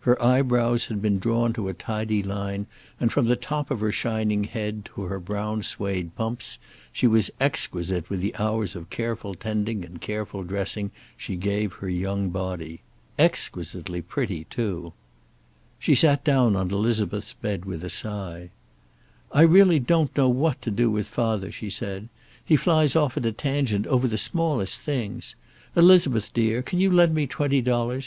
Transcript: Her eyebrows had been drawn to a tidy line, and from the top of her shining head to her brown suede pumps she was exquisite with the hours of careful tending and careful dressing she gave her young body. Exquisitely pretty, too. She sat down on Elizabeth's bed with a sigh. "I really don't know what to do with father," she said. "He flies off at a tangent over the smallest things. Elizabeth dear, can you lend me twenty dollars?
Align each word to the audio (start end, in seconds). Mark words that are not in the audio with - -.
Her 0.00 0.22
eyebrows 0.22 0.88
had 0.88 1.00
been 1.00 1.18
drawn 1.18 1.54
to 1.54 1.70
a 1.70 1.72
tidy 1.72 2.22
line, 2.22 2.66
and 3.00 3.10
from 3.10 3.28
the 3.28 3.34
top 3.34 3.70
of 3.70 3.80
her 3.80 3.90
shining 3.90 4.44
head 4.44 4.84
to 4.94 5.04
her 5.04 5.18
brown 5.18 5.62
suede 5.62 6.14
pumps 6.16 6.58
she 6.92 7.06
was 7.06 7.30
exquisite 7.40 8.10
with 8.10 8.20
the 8.20 8.36
hours 8.36 8.76
of 8.76 8.90
careful 8.90 9.34
tending 9.34 9.82
and 9.82 9.98
careful 10.02 10.42
dressing 10.44 10.90
she 11.16 11.34
gave 11.34 11.72
her 11.72 11.88
young 11.88 12.28
body. 12.28 12.82
Exquisitely 13.18 14.02
pretty, 14.02 14.44
too. 14.50 14.92
She 15.78 15.94
sat 15.94 16.24
down 16.24 16.56
on 16.56 16.70
Elizabeth's 16.70 17.32
bed 17.32 17.64
with 17.64 17.82
a 17.82 17.88
sigh. 17.88 18.50
"I 19.32 19.40
really 19.40 19.78
don't 19.78 20.14
know 20.14 20.28
what 20.28 20.60
to 20.60 20.70
do 20.70 20.90
with 20.90 21.08
father," 21.08 21.50
she 21.50 21.70
said. 21.70 22.10
"He 22.44 22.54
flies 22.54 22.96
off 22.96 23.16
at 23.16 23.24
a 23.24 23.32
tangent 23.32 23.86
over 23.86 24.06
the 24.06 24.18
smallest 24.18 24.78
things. 24.80 25.34
Elizabeth 25.74 26.30
dear, 26.34 26.60
can 26.60 26.80
you 26.80 26.90
lend 26.92 27.14
me 27.14 27.26
twenty 27.26 27.62
dollars? 27.62 28.06